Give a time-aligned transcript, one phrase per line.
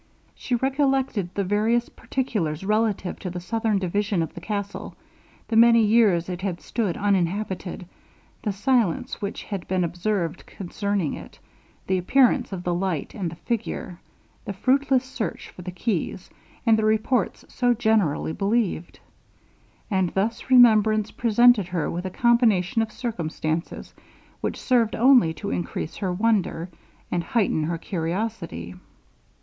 [0.33, 4.95] She recollected the various particulars relative to the southern division of the castle,
[5.47, 7.85] the many years it had stood uninhabited
[8.41, 11.37] the silence which had been observed concerning it
[11.85, 13.99] the appearance of the light and the figure
[14.43, 16.31] the fruitless search for the keys,
[16.65, 18.99] and the reports so generally believed;
[19.91, 23.93] and thus remembrance presented her with a combination of circumstances,
[24.41, 26.71] which served only to increase her wonder,
[27.11, 28.73] and heighten her curiosity.